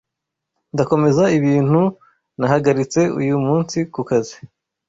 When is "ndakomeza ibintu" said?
0.73-1.81